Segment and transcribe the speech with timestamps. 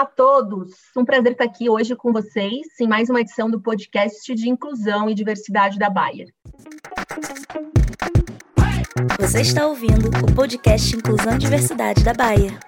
[0.00, 0.70] Olá a todos!
[0.96, 5.10] Um prazer estar aqui hoje com vocês em mais uma edição do podcast de Inclusão
[5.10, 6.28] e Diversidade da Bayer.
[9.18, 12.58] Você está ouvindo o podcast Inclusão e Diversidade da Bayer.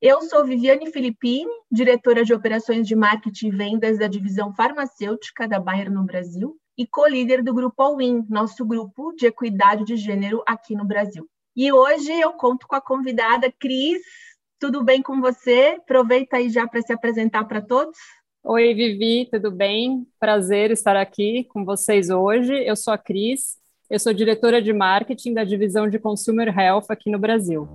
[0.00, 5.60] Eu sou Viviane Filippini, diretora de Operações de Marketing e Vendas da divisão farmacêutica da
[5.60, 10.74] Bayer no Brasil e co-líder do Grupo All-In, nosso grupo de equidade de gênero aqui
[10.74, 11.28] no Brasil.
[11.56, 14.02] E hoje eu conto com a convidada Cris.
[14.58, 15.76] Tudo bem com você?
[15.78, 17.96] Aproveita aí já para se apresentar para todos.
[18.42, 20.04] Oi, Vivi, tudo bem?
[20.18, 22.52] Prazer estar aqui com vocês hoje.
[22.66, 23.56] Eu sou a Cris,
[23.88, 27.68] eu sou diretora de marketing da divisão de Consumer Health aqui no Brasil.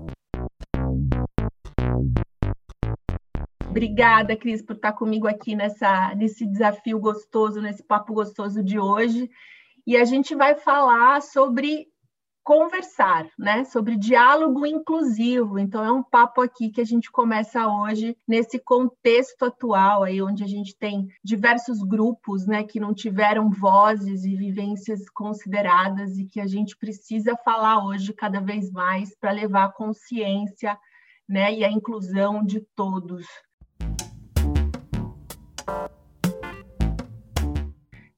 [3.70, 9.30] Obrigada, Cris, por estar comigo aqui nessa, nesse desafio gostoso, nesse papo gostoso de hoje.
[9.88, 11.88] E a gente vai falar sobre
[12.50, 15.60] conversar, né, sobre diálogo inclusivo.
[15.60, 20.44] Então é um papo aqui que a gente começa hoje nesse contexto atual aí onde
[20.44, 26.42] a gente tem diversos grupos, né, que não tiveram vozes e vivências consideradas e que
[26.42, 30.76] a gente precisa falar hoje cada vez mais para levar a consciência,
[31.28, 33.28] né, e a inclusão de todos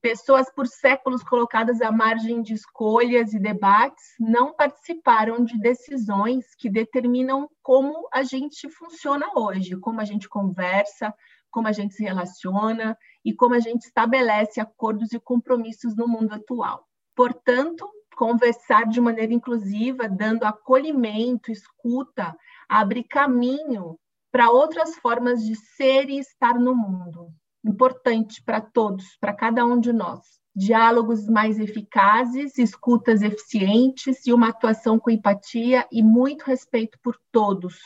[0.01, 6.71] Pessoas por séculos colocadas à margem de escolhas e debates não participaram de decisões que
[6.71, 11.13] determinam como a gente funciona hoje, como a gente conversa,
[11.51, 16.33] como a gente se relaciona e como a gente estabelece acordos e compromissos no mundo
[16.33, 16.87] atual.
[17.15, 22.35] Portanto, conversar de maneira inclusiva, dando acolhimento, escuta,
[22.67, 23.99] abre caminho
[24.31, 27.31] para outras formas de ser e estar no mundo
[27.65, 30.21] importante para todos, para cada um de nós.
[30.55, 37.79] Diálogos mais eficazes, escutas eficientes e uma atuação com empatia e muito respeito por todos.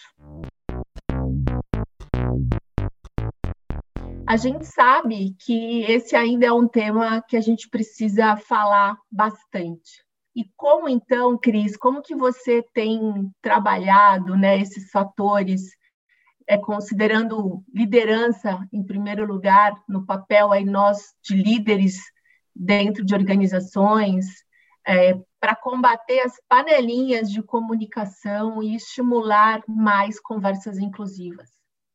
[4.27, 10.03] A gente sabe que esse ainda é um tema que a gente precisa falar bastante.
[10.35, 15.69] E como então, Cris, como que você tem trabalhado né, esses fatores
[16.47, 21.97] é, considerando liderança em primeiro lugar, no papel aí nós de líderes
[22.55, 24.25] dentro de organizações,
[24.87, 31.49] é, para combater as panelinhas de comunicação e estimular mais conversas inclusivas.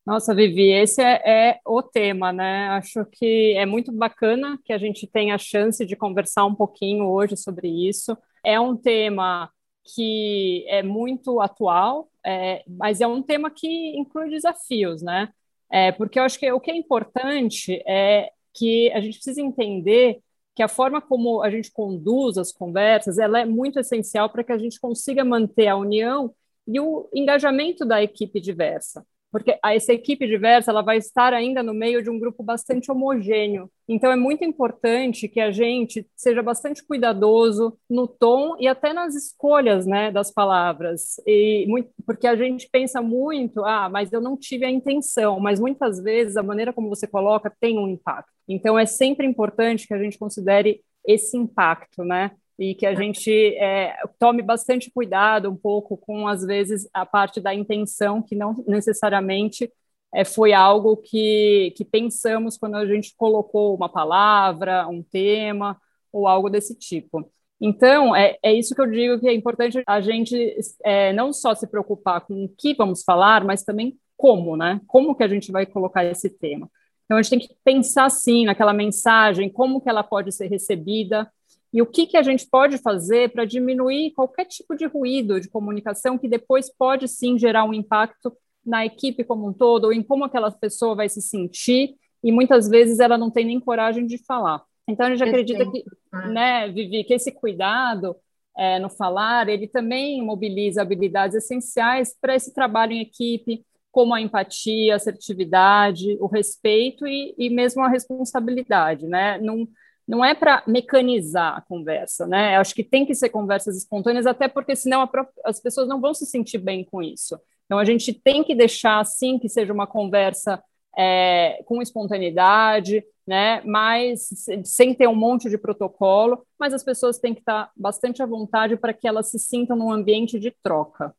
[0.04, 2.68] Nossa, Vivi, esse é, é, o tema, né?
[2.70, 7.06] Acho que é muito bacana que a gente tenha a chance de conversar um pouquinho
[7.06, 8.16] hoje sobre isso.
[8.44, 9.50] É um tema
[9.94, 15.32] que é muito atual, é, mas é um tema que inclui desafios, né?
[15.70, 20.20] É, porque eu acho que o que é importante é que a gente precisa entender
[20.54, 24.52] que a forma como a gente conduz as conversas ela é muito essencial para que
[24.52, 26.34] a gente consiga manter a união
[26.66, 31.72] e o engajamento da equipe diversa porque essa equipe diversa ela vai estar ainda no
[31.72, 33.70] meio de um grupo bastante homogêneo.
[33.88, 39.14] Então é muito importante que a gente seja bastante cuidadoso no tom e até nas
[39.14, 41.20] escolhas, né, das palavras.
[41.26, 45.58] E muito, porque a gente pensa muito, ah, mas eu não tive a intenção, mas
[45.58, 48.30] muitas vezes a maneira como você coloca tem um impacto.
[48.48, 52.32] Então é sempre importante que a gente considere esse impacto, né?
[52.60, 57.40] E que a gente é, tome bastante cuidado um pouco com, às vezes, a parte
[57.40, 59.72] da intenção, que não necessariamente
[60.14, 65.80] é, foi algo que, que pensamos quando a gente colocou uma palavra, um tema
[66.12, 67.26] ou algo desse tipo.
[67.58, 71.54] Então, é, é isso que eu digo que é importante a gente é, não só
[71.54, 74.82] se preocupar com o que vamos falar, mas também como, né?
[74.86, 76.70] Como que a gente vai colocar esse tema.
[77.06, 81.26] Então, a gente tem que pensar, sim, naquela mensagem, como que ela pode ser recebida,
[81.72, 85.48] e o que, que a gente pode fazer para diminuir qualquer tipo de ruído de
[85.48, 88.32] comunicação que depois pode sim gerar um impacto
[88.64, 92.68] na equipe como um todo, ou em como aquela pessoa vai se sentir, e muitas
[92.68, 94.62] vezes ela não tem nem coragem de falar.
[94.88, 95.84] Então, a gente acredita que,
[96.32, 98.16] né, Vivi, que esse cuidado
[98.56, 104.20] é, no falar, ele também mobiliza habilidades essenciais para esse trabalho em equipe, como a
[104.20, 109.38] empatia, a assertividade, o respeito e, e mesmo a responsabilidade, né?
[109.38, 109.66] Num,
[110.10, 112.56] não é para mecanizar a conversa, né?
[112.56, 115.08] Eu acho que tem que ser conversas espontâneas, até porque senão
[115.44, 117.38] as pessoas não vão se sentir bem com isso.
[117.64, 120.60] Então a gente tem que deixar assim que seja uma conversa
[120.98, 123.62] é, com espontaneidade, né?
[123.64, 124.28] Mas
[124.64, 128.76] sem ter um monte de protocolo, mas as pessoas têm que estar bastante à vontade
[128.76, 131.14] para que elas se sintam num ambiente de troca.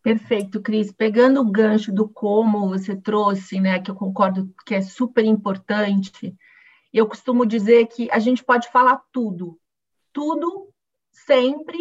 [0.00, 0.92] Perfeito, Cris.
[0.92, 6.36] Pegando o gancho do como você trouxe, né, que eu concordo que é super importante,
[6.98, 9.58] eu costumo dizer que a gente pode falar tudo,
[10.12, 10.68] tudo,
[11.10, 11.78] sempre,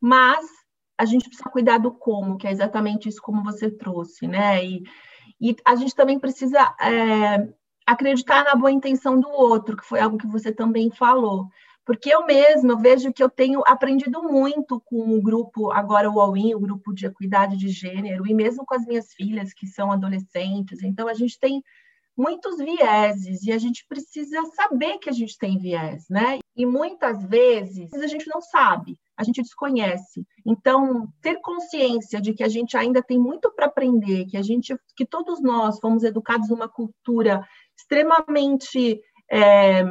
[0.00, 0.46] mas
[0.98, 4.64] a gente precisa cuidar do como, que é exatamente isso como você trouxe, né?
[4.64, 4.82] E,
[5.40, 7.48] e a gente também precisa é,
[7.86, 11.48] acreditar na boa intenção do outro, que foi algo que você também falou.
[11.84, 16.54] Porque eu mesma vejo que eu tenho aprendido muito com o grupo, agora o All-In,
[16.54, 20.82] o grupo de equidade de gênero, e mesmo com as minhas filhas, que são adolescentes.
[20.82, 21.62] Então, a gente tem
[22.16, 26.38] muitos vieses e a gente precisa saber que a gente tem viés, né?
[26.56, 30.26] E muitas vezes a gente não sabe, a gente desconhece.
[30.46, 34.76] Então, ter consciência de que a gente ainda tem muito para aprender, que a gente,
[34.96, 37.46] que todos nós fomos educados numa cultura
[37.76, 39.82] extremamente é,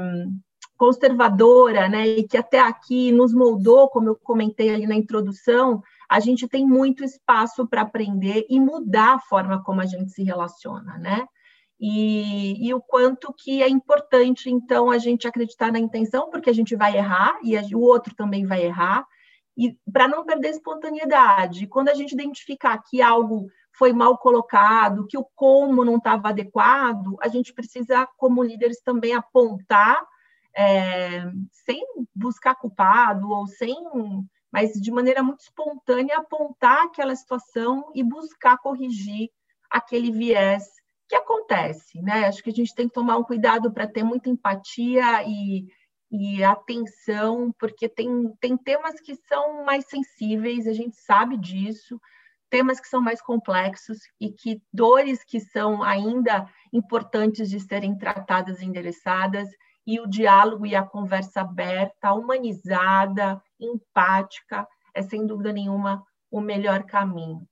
[0.77, 6.19] conservadora, né, e que até aqui nos moldou, como eu comentei ali na introdução, a
[6.19, 10.97] gente tem muito espaço para aprender e mudar a forma como a gente se relaciona,
[10.97, 11.25] né?
[11.79, 16.53] E, e, o quanto que é importante, então, a gente acreditar na intenção, porque a
[16.53, 19.07] gente vai errar e a, o outro também vai errar,
[19.57, 21.67] e para não perder espontaneidade.
[21.67, 27.15] Quando a gente identificar que algo foi mal colocado, que o como não estava adequado,
[27.21, 30.05] a gente precisa, como líderes, também apontar,
[30.55, 31.81] é, sem
[32.13, 33.75] buscar culpado ou sem,
[34.51, 39.29] mas de maneira muito espontânea, apontar aquela situação e buscar corrigir
[39.69, 40.78] aquele viés
[41.09, 42.27] que acontece, né?
[42.27, 45.65] Acho que a gente tem que tomar um cuidado para ter muita empatia e,
[46.11, 51.99] e atenção, porque tem, tem temas que são mais sensíveis, a gente sabe disso,
[52.47, 58.61] temas que são mais complexos e que dores que são ainda importantes de serem tratadas
[58.61, 59.49] e endereçadas,
[59.87, 66.83] e o diálogo e a conversa aberta, humanizada, empática, é sem dúvida nenhuma o melhor
[66.83, 67.47] caminho.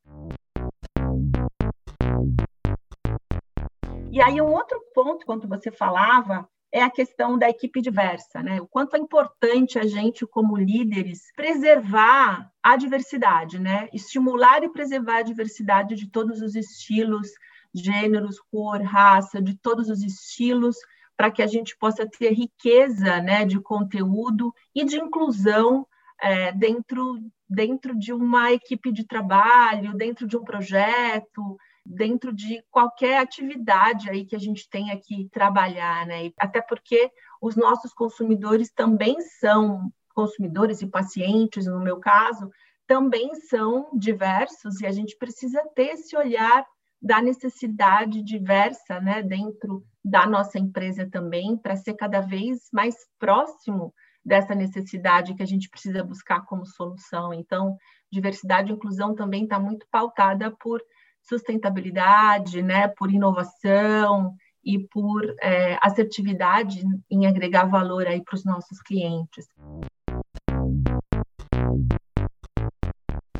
[4.17, 8.59] E aí, um outro ponto, quando você falava, é a questão da equipe diversa, né?
[8.59, 13.87] O quanto é importante a gente, como líderes, preservar a diversidade, né?
[13.93, 17.27] Estimular e preservar a diversidade de todos os estilos,
[17.71, 20.77] gêneros, cor, raça, de todos os estilos,
[21.15, 25.85] para que a gente possa ter riqueza, né, de conteúdo e de inclusão
[26.19, 31.57] é, dentro dentro de uma equipe de trabalho, dentro de um projeto,
[31.89, 36.31] dentro de qualquer atividade aí que a gente tenha que trabalhar, né?
[36.37, 37.09] Até porque
[37.41, 42.49] os nossos consumidores também são consumidores e pacientes, no meu caso,
[42.85, 46.65] também são diversos e a gente precisa ter esse olhar
[47.01, 53.93] da necessidade diversa, né, dentro da nossa empresa também, para ser cada vez mais próximo
[54.25, 57.33] dessa necessidade que a gente precisa buscar como solução.
[57.33, 57.77] Então,
[58.11, 60.81] diversidade e inclusão também está muito pautada por
[61.27, 64.33] sustentabilidade, né, por inovação
[64.63, 69.45] e por é, assertividade em agregar valor aí para os nossos clientes.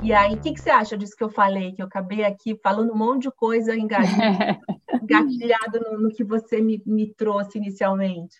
[0.01, 1.74] E aí, o que, que, você acha disso que eu falei?
[1.74, 3.75] Que eu acabei aqui falando um monte de coisa
[5.04, 8.38] engatilhado no, no, que você me, me, trouxe inicialmente.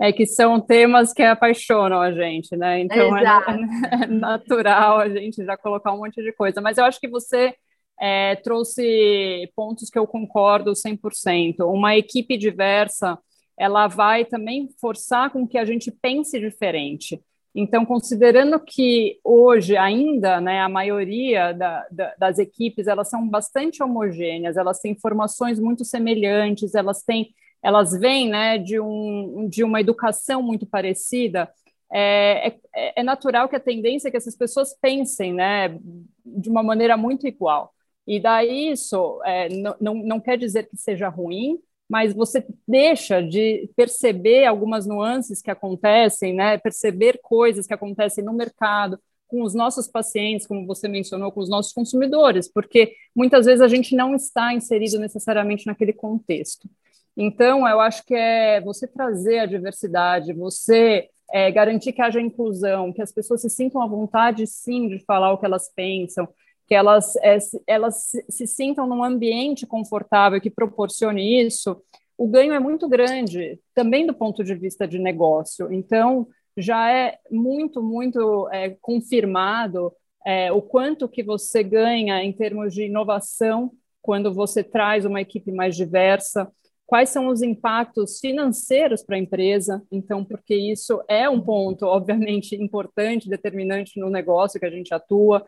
[0.00, 2.80] É que são temas que apaixonam a gente, né?
[2.80, 3.22] Então é,
[4.02, 6.60] é, natural a gente já colocar um monte de coisa.
[6.60, 7.54] Mas eu acho que você
[8.00, 11.60] é, trouxe pontos que eu concordo 100%.
[11.60, 13.18] Uma equipe diversa,
[13.58, 17.20] ela vai também forçar com que a gente pense diferente.
[17.58, 23.82] Então, considerando que hoje ainda, né, a maioria da, da, das equipes elas são bastante
[23.82, 27.30] homogêneas, elas têm formações muito semelhantes, elas têm,
[27.62, 31.50] elas vêm, né, de um, de uma educação muito parecida.
[31.90, 35.78] É, é, é natural que a tendência é que essas pessoas pensem, né,
[36.26, 37.72] de uma maneira muito igual.
[38.06, 39.48] E daí isso é,
[39.80, 41.58] não, não, quer dizer que seja ruim,
[41.88, 46.58] mas você deixa de perceber algumas nuances que acontecem, né?
[46.58, 51.48] perceber coisas que acontecem no mercado, com os nossos pacientes, como você mencionou, com os
[51.48, 56.68] nossos consumidores, porque muitas vezes a gente não está inserido necessariamente naquele contexto.
[57.16, 62.92] Então, eu acho que é você trazer a diversidade, você é, garantir que haja inclusão,
[62.92, 66.28] que as pessoas se sintam à vontade, sim, de falar o que elas pensam,
[66.66, 71.80] que elas, é, elas se sintam num ambiente confortável que proporcione isso,
[72.18, 75.72] o ganho é muito grande, também do ponto de vista de negócio.
[75.72, 79.92] Então, já é muito, muito é, confirmado
[80.26, 83.70] é, o quanto que você ganha em termos de inovação
[84.02, 86.50] quando você traz uma equipe mais diversa,
[86.86, 92.54] quais são os impactos financeiros para a empresa, então, porque isso é um ponto, obviamente,
[92.54, 95.44] importante, determinante no negócio que a gente atua,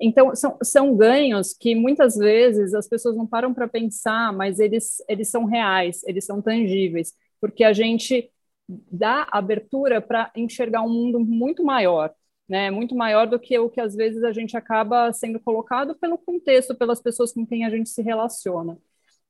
[0.00, 5.02] então, são, são ganhos que muitas vezes as pessoas não param para pensar, mas eles,
[5.08, 8.30] eles são reais, eles são tangíveis, porque a gente
[8.68, 12.12] dá abertura para enxergar um mundo muito maior.
[12.48, 12.70] né?
[12.70, 16.74] Muito maior do que o que às vezes a gente acaba sendo colocado pelo contexto,
[16.74, 18.78] pelas pessoas com quem a gente se relaciona.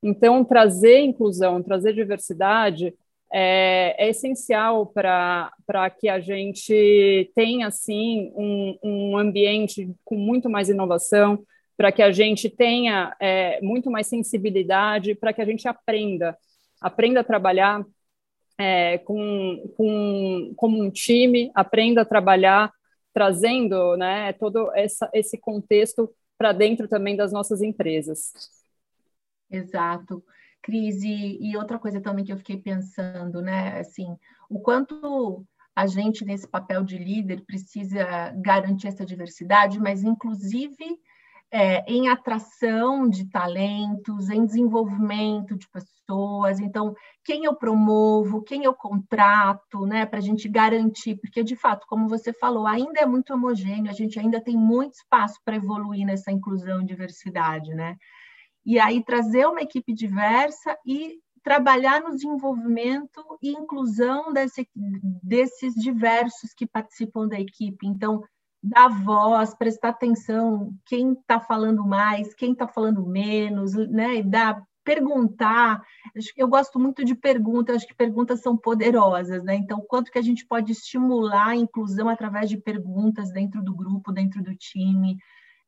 [0.03, 2.95] Então, trazer inclusão, trazer diversidade
[3.33, 5.51] é, é essencial para
[5.99, 11.45] que a gente tenha, assim, um, um ambiente com muito mais inovação,
[11.77, 16.37] para que a gente tenha é, muito mais sensibilidade, para que a gente aprenda,
[16.81, 17.85] aprenda a trabalhar
[18.57, 22.71] é, com, com, como um time, aprenda a trabalhar
[23.13, 28.33] trazendo né, todo essa, esse contexto para dentro também das nossas empresas.
[29.51, 30.23] Exato.
[30.65, 34.17] Cris, e, e outra coisa também que eu fiquei pensando, né, assim,
[34.49, 35.45] o quanto
[35.77, 40.99] a gente, nesse papel de líder, precisa garantir essa diversidade, mas, inclusive,
[41.51, 46.59] é, em atração de talentos, em desenvolvimento de pessoas.
[46.61, 51.87] Então, quem eu promovo, quem eu contrato, né, para a gente garantir, porque de fato,
[51.87, 56.07] como você falou, ainda é muito homogêneo, a gente ainda tem muito espaço para evoluir
[56.07, 57.97] nessa inclusão e diversidade, né?
[58.65, 66.55] E aí trazer uma equipe diversa e trabalhar no desenvolvimento e inclusão desse, desses diversos
[66.55, 67.87] que participam da equipe.
[67.87, 68.25] Então,
[68.63, 74.17] dar voz, prestar atenção quem está falando mais, quem está falando menos, né?
[74.17, 75.83] E dar perguntar.
[76.37, 79.55] Eu gosto muito de perguntas, acho que perguntas são poderosas, né?
[79.57, 84.13] Então, quanto que a gente pode estimular a inclusão através de perguntas dentro do grupo,
[84.13, 85.17] dentro do time,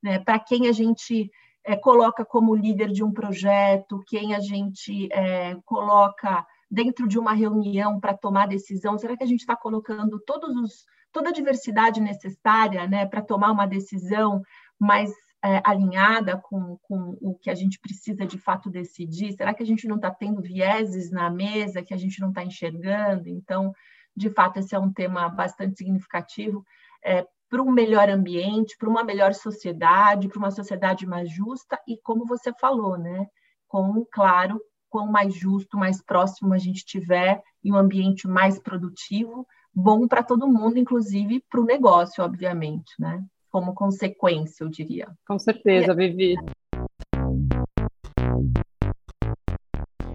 [0.03, 0.19] né?
[0.19, 1.31] Para quem a gente
[1.67, 7.33] é, coloca como líder de um projeto, quem a gente é, coloca dentro de uma
[7.33, 8.97] reunião para tomar decisão?
[8.97, 13.51] Será que a gente está colocando todos os toda a diversidade necessária né, para tomar
[13.51, 14.43] uma decisão
[14.79, 15.11] mais
[15.43, 19.33] é, alinhada com, com o que a gente precisa de fato decidir?
[19.33, 22.45] Será que a gente não está tendo vieses na mesa que a gente não está
[22.45, 23.29] enxergando?
[23.29, 23.73] Então,
[24.15, 26.63] de fato, esse é um tema bastante significativo
[27.03, 31.97] é, para um melhor ambiente, para uma melhor sociedade, para uma sociedade mais justa e,
[32.03, 33.27] como você falou, né,
[33.69, 39.47] com, claro, quanto mais justo, mais próximo a gente tiver e um ambiente mais produtivo,
[39.75, 43.23] bom para todo mundo, inclusive para o negócio, obviamente, né?
[43.51, 45.09] Como consequência, eu diria.
[45.27, 46.35] Com certeza, Vivi.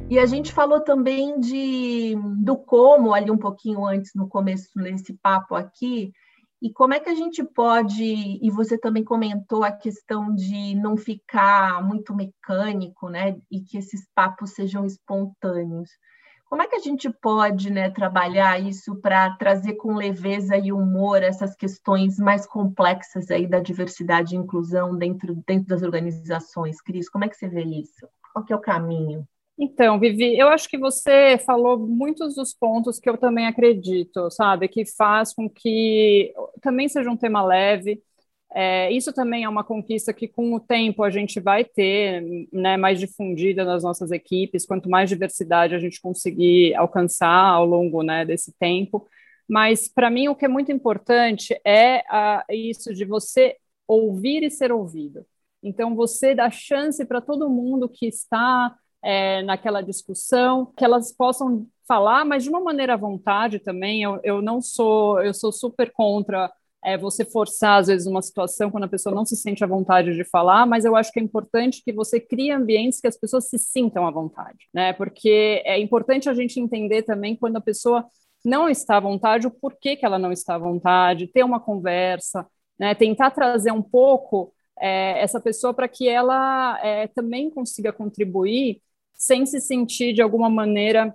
[0.09, 5.13] E a gente falou também de, do como, ali um pouquinho antes, no começo desse
[5.13, 6.11] papo aqui,
[6.62, 10.96] e como é que a gente pode, e você também comentou a questão de não
[10.96, 13.36] ficar muito mecânico, né?
[13.50, 15.89] E que esses papos sejam espontâneos.
[16.46, 21.24] Como é que a gente pode né, trabalhar isso para trazer com leveza e humor
[21.24, 26.82] essas questões mais complexas aí da diversidade e inclusão dentro, dentro das organizações?
[26.82, 28.06] Cris, como é que você vê isso?
[28.34, 29.25] Qual que é o caminho?
[29.63, 34.68] Então, Vivi, eu acho que você falou muitos dos pontos que eu também acredito, sabe?
[34.68, 38.01] Que faz com que também seja um tema leve,
[38.53, 42.75] é, isso também é uma conquista que, com o tempo, a gente vai ter né,
[42.75, 48.25] mais difundida nas nossas equipes, quanto mais diversidade a gente conseguir alcançar ao longo né,
[48.25, 49.08] desse tempo.
[49.48, 54.51] Mas, para mim, o que é muito importante é a, isso de você ouvir e
[54.51, 55.25] ser ouvido.
[55.63, 61.67] Então, você dá chance para todo mundo que está é, naquela discussão, que elas possam
[61.88, 64.03] falar, mas de uma maneira à vontade também.
[64.03, 66.51] Eu, eu não sou, eu sou super contra
[66.84, 70.15] é, você forçar, às vezes, uma situação quando a pessoa não se sente à vontade
[70.15, 73.50] de falar, mas eu acho que é importante que você crie ambientes que as pessoas
[73.50, 74.93] se sintam à vontade, né?
[74.93, 78.05] Porque é importante a gente entender também quando a pessoa
[78.43, 82.48] não está à vontade, o porquê que ela não está à vontade, ter uma conversa,
[82.79, 82.96] né?
[82.96, 88.81] Tentar trazer um pouco é, essa pessoa para que ela é, também consiga contribuir
[89.21, 91.13] sem se sentir de alguma maneira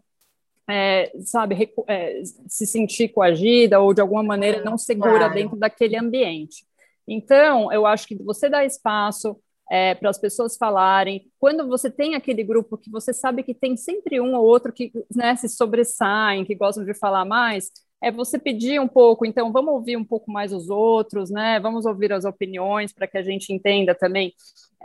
[0.70, 5.34] é, sabe, é, se sentir coagida ou de alguma maneira não segura claro.
[5.34, 6.64] dentro daquele ambiente.
[7.06, 9.36] Então, eu acho que você dá espaço
[9.68, 11.28] é, para as pessoas falarem.
[11.36, 14.92] Quando você tem aquele grupo que você sabe que tem sempre um ou outro que
[15.12, 19.74] né, se sobressaem, que gostam de falar mais, é você pedir um pouco, então vamos
[19.74, 21.58] ouvir um pouco mais os outros, né?
[21.58, 24.32] Vamos ouvir as opiniões para que a gente entenda também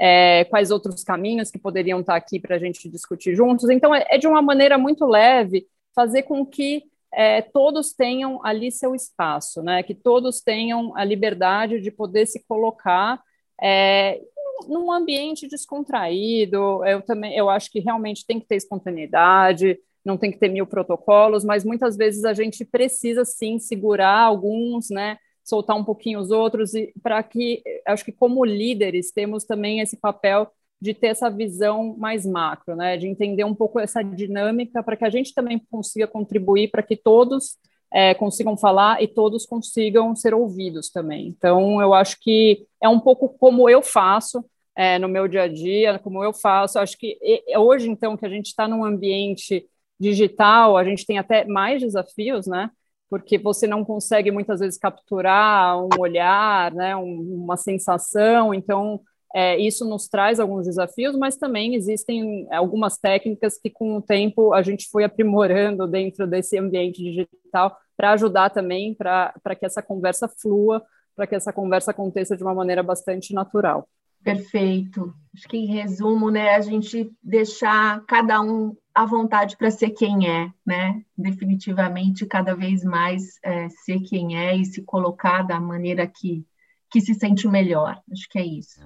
[0.03, 3.69] é, quais outros caminhos que poderiam estar aqui para a gente discutir juntos.
[3.69, 8.71] Então, é, é, de uma maneira muito leve fazer com que é, todos tenham ali
[8.71, 9.83] seu espaço, né?
[9.83, 13.21] Que todos tenham a liberdade de poder se colocar
[13.61, 14.19] é,
[14.67, 16.83] num ambiente descontraído.
[16.83, 20.65] Eu também, eu acho que realmente tem que ter espontaneidade não tem que ter mil
[20.65, 25.15] protocolos, mas muitas vezes a gente precisa sim segurar alguns, né?
[25.43, 29.97] Soltar um pouquinho os outros, e para que acho que como líderes temos também esse
[29.97, 32.97] papel de ter essa visão mais macro, né?
[32.97, 36.95] De entender um pouco essa dinâmica para que a gente também consiga contribuir para que
[36.95, 37.57] todos
[37.93, 41.27] é, consigam falar e todos consigam ser ouvidos também.
[41.27, 44.43] Então, eu acho que é um pouco como eu faço
[44.75, 46.79] é, no meu dia a dia, como eu faço.
[46.79, 47.17] Acho que
[47.57, 49.67] hoje, então, que a gente está num ambiente
[49.99, 52.71] digital, a gente tem até mais desafios, né?
[53.11, 56.95] Porque você não consegue muitas vezes capturar um olhar, né?
[56.95, 58.53] Um, uma sensação.
[58.53, 59.01] Então,
[59.35, 64.53] é, isso nos traz alguns desafios, mas também existem algumas técnicas que, com o tempo,
[64.53, 70.29] a gente foi aprimorando dentro desse ambiente digital para ajudar também para que essa conversa
[70.41, 70.81] flua,
[71.13, 73.87] para que essa conversa aconteça de uma maneira bastante natural.
[74.23, 75.13] Perfeito.
[75.35, 80.29] Acho que, em resumo, né, a gente deixar cada um à vontade para ser quem
[80.29, 81.01] é, né?
[81.17, 86.45] Definitivamente, cada vez mais é, ser quem é e se colocar da maneira que,
[86.89, 87.99] que se sente melhor.
[88.11, 88.81] Acho que é isso.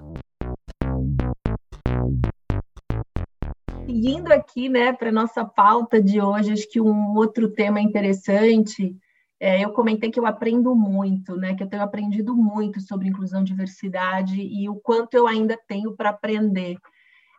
[3.85, 8.97] Seguindo aqui, né, para nossa pauta de hoje, acho que um outro tema interessante,
[9.39, 13.41] é, eu comentei que eu aprendo muito, né, que eu tenho aprendido muito sobre inclusão
[13.41, 16.77] e diversidade e o quanto eu ainda tenho para aprender.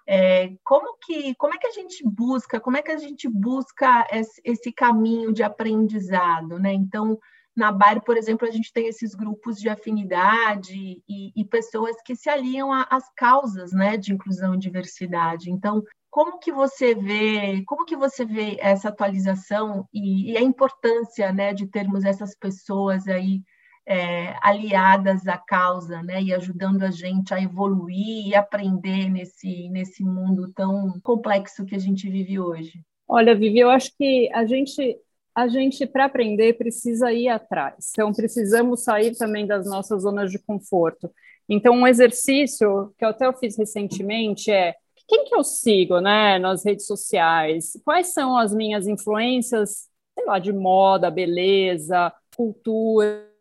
[0.08, 4.06] É, como que como é que a gente busca como é que a gente busca
[4.12, 7.18] esse, esse caminho de aprendizado né então
[7.56, 12.14] na BAR, por exemplo, a gente tem esses grupos de afinidade e, e pessoas que
[12.14, 15.50] se aliam às causas né, de inclusão e diversidade.
[15.50, 21.32] Então, como que você vê, como que você vê essa atualização e, e a importância
[21.32, 23.42] né, de termos essas pessoas aí
[23.87, 30.02] é, aliadas à causa, né, e ajudando a gente a evoluir e aprender nesse, nesse
[30.02, 32.81] mundo tão complexo que a gente vive hoje?
[33.09, 34.99] Olha, Vivi, eu acho que a gente
[35.37, 37.90] a gente, para aprender, precisa ir atrás.
[37.93, 41.11] Então, precisamos sair também das nossas zonas de conforto.
[41.47, 44.75] Então, um exercício que eu até fiz recentemente é
[45.07, 47.78] quem que eu sigo, né, nas redes sociais?
[47.85, 53.36] Quais são as minhas influências, sei lá, de moda, beleza, cultura?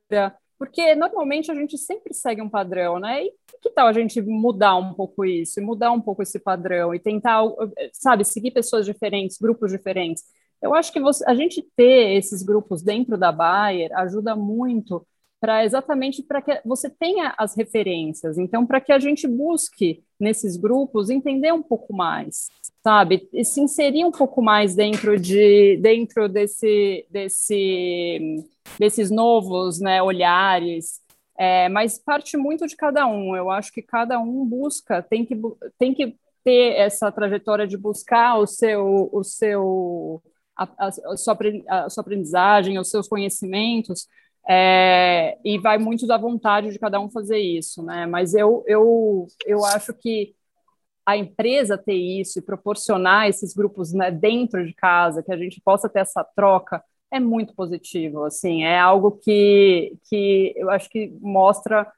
[0.57, 3.23] Porque normalmente a gente sempre segue um padrão, né?
[3.23, 6.99] E que tal a gente mudar um pouco isso, mudar um pouco esse padrão e
[6.99, 7.43] tentar,
[7.91, 10.23] sabe, seguir pessoas diferentes, grupos diferentes?
[10.61, 15.05] Eu acho que você, a gente ter esses grupos dentro da Bayer ajuda muito
[15.45, 18.39] para exatamente para que você tenha as referências.
[18.39, 22.49] Então, para que a gente busque nesses grupos entender um pouco mais,
[22.83, 28.43] sabe, e se inserir um pouco mais dentro de dentro desse desse
[28.79, 30.99] desses novos, né, olhares.
[31.37, 33.35] É, mas parte muito de cada um.
[33.35, 35.39] Eu acho que cada um busca, tem que
[35.77, 40.23] tem que ter essa trajetória de buscar o seu o seu
[40.57, 44.07] a, a, a, sua, a sua aprendizagem, os seus conhecimentos,
[44.47, 48.05] é, e vai muito da vontade de cada um fazer isso, né?
[48.05, 50.35] Mas eu, eu, eu acho que
[51.05, 55.61] a empresa ter isso e proporcionar esses grupos né, dentro de casa, que a gente
[55.61, 61.13] possa ter essa troca, é muito positivo, assim, é algo que, que eu acho que
[61.21, 61.91] mostra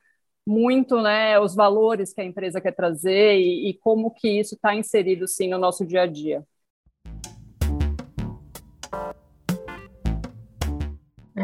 [0.45, 4.75] muito, né, os valores que a empresa quer trazer e, e como que isso está
[4.75, 6.43] inserido, sim, no nosso dia a dia.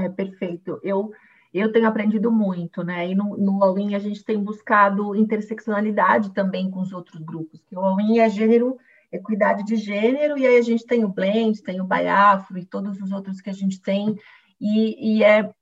[0.03, 0.79] É, perfeito.
[0.83, 1.11] Eu,
[1.53, 3.09] eu tenho aprendido muito, né?
[3.09, 7.79] E no, no All-in a gente tem buscado interseccionalidade também com os outros grupos, o
[7.79, 8.77] All-in é gênero,
[9.11, 12.99] equidade de gênero, e aí a gente tem o Blend, tem o Baiafro e todos
[12.99, 14.17] os outros que a gente tem,
[14.59, 15.53] e, e é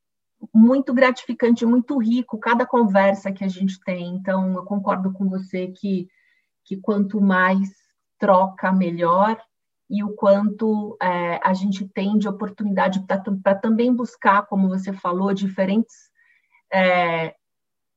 [0.54, 4.16] muito gratificante, muito rico cada conversa que a gente tem.
[4.16, 6.08] Então, eu concordo com você que,
[6.64, 7.70] que quanto mais
[8.18, 9.38] troca, melhor
[9.92, 13.06] e o quanto é, a gente tem de oportunidade
[13.44, 16.10] para também buscar, como você falou, diferentes
[16.72, 17.36] é,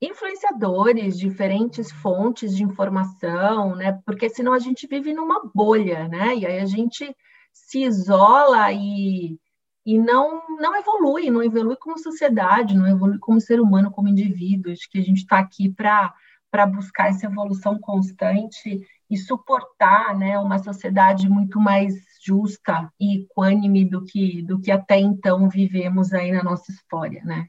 [0.02, 4.00] influenciadores, diferentes fontes de informação, né?
[4.04, 6.34] Porque senão a gente vive numa bolha, né?
[6.34, 7.16] E aí a gente
[7.52, 9.38] se isola e,
[9.86, 14.72] e não, não evolui, não evolui como sociedade, não evolui como ser humano, como indivíduo.
[14.72, 16.12] Acho que a gente está aqui para
[16.66, 24.04] buscar essa evolução constante e suportar né, uma sociedade muito mais justa e equânime do
[24.04, 27.46] que, do que até então vivemos aí na nossa história, né?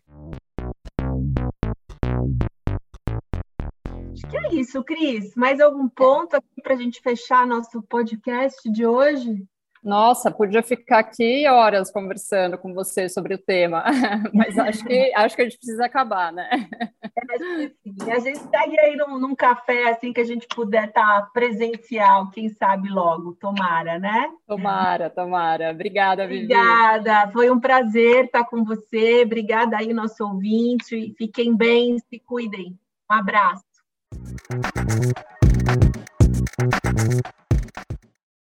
[4.13, 5.35] Acho que é isso, Cris.
[5.35, 9.43] Mais algum ponto aqui para a gente fechar nosso podcast de hoje?
[9.83, 13.83] Nossa, podia ficar aqui horas conversando com você sobre o tema,
[14.33, 16.49] mas acho que acho que a gente precisa acabar, né?
[17.41, 21.29] É, a gente estaria aí num, num, café assim que a gente puder estar tá
[21.33, 24.29] presencial, quem sabe logo, tomara, né?
[24.47, 25.71] Tomara, tomara.
[25.71, 26.45] Obrigada, Vivi.
[26.45, 29.23] Obrigada, foi um prazer estar com você.
[29.23, 31.13] Obrigada aí, nosso ouvinte.
[31.17, 32.77] Fiquem bem, se cuidem.
[33.09, 33.63] Um abraço.